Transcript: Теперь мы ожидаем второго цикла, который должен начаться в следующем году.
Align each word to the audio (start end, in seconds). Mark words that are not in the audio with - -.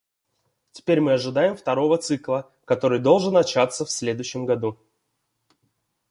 Теперь 0.71 0.99
мы 0.99 1.13
ожидаем 1.13 1.55
второго 1.55 1.99
цикла, 1.99 2.51
который 2.65 2.97
должен 2.97 3.33
начаться 3.35 3.85
в 3.85 3.91
следующем 3.91 4.47
году. 4.47 4.79